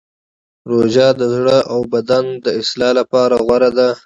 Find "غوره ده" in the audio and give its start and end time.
3.45-3.89